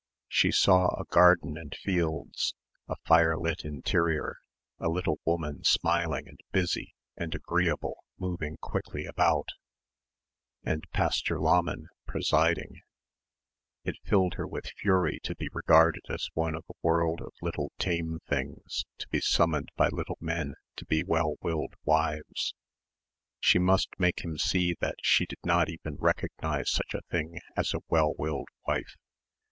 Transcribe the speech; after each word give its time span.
She 0.29 0.51
saw 0.51 0.99
a 0.99 1.05
garden 1.05 1.59
and 1.59 1.75
fields, 1.75 2.55
a 2.89 2.95
firelit 3.05 3.63
interior, 3.63 4.37
a 4.79 4.89
little 4.89 5.19
woman 5.25 5.63
smiling 5.63 6.27
and 6.27 6.39
busy 6.51 6.95
and 7.15 7.35
agreeable 7.35 8.03
moving 8.17 8.57
quickly 8.59 9.05
about... 9.05 9.49
and 10.63 10.89
Pastor 10.89 11.39
Lahmann 11.39 11.87
presiding. 12.07 12.81
It 13.83 13.97
filled 14.03 14.33
her 14.37 14.47
with 14.47 14.71
fury 14.75 15.19
to 15.21 15.35
be 15.35 15.49
regarded 15.53 16.05
as 16.09 16.29
one 16.33 16.55
of 16.55 16.63
a 16.67 16.73
world 16.81 17.21
of 17.21 17.33
little 17.39 17.71
tame 17.77 18.21
things 18.27 18.85
to 18.97 19.07
be 19.09 19.21
summoned 19.21 19.69
by 19.75 19.89
little 19.89 20.17
men 20.19 20.55
to 20.77 20.85
be 20.87 21.03
well 21.03 21.35
willed 21.43 21.75
wives. 21.85 22.55
She 23.39 23.59
must 23.59 23.89
make 23.99 24.21
him 24.25 24.39
see 24.39 24.73
that 24.79 24.95
she 25.03 25.27
did 25.27 25.45
not 25.45 25.69
even 25.69 25.97
recognise 25.97 26.71
such 26.71 26.95
a 26.95 27.03
thing 27.11 27.39
as 27.55 27.75
"a 27.75 27.81
well 27.87 28.15
willed 28.17 28.47
wife." 28.67 28.95